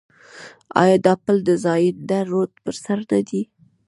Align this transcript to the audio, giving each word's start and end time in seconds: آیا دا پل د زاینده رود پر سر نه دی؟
آیا 0.81 0.97
دا 1.05 1.13
پل 1.23 1.37
د 1.47 1.49
زاینده 1.63 2.19
رود 2.31 2.51
پر 2.63 2.73
سر 2.83 2.99
نه 3.11 3.19
دی؟ 3.27 3.41